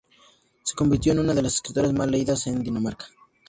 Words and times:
Se 0.63 0.73
convirtió 0.73 1.11
en 1.11 1.19
una 1.19 1.35
de 1.35 1.43
las 1.43 1.53
escritoras 1.57 1.93
más 1.93 2.09
leídas 2.09 2.47
en 2.47 2.63
Dinamarca. 2.63 3.05